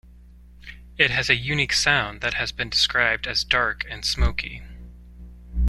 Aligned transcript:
It 0.97 1.11
has 1.11 1.29
a 1.29 1.35
unique 1.35 1.73
sound 1.73 2.21
that 2.21 2.33
has 2.33 2.51
been 2.51 2.71
described 2.71 3.27
as 3.27 3.43
"dark 3.43 3.85
and 3.87 4.03
smokey". 4.03 4.63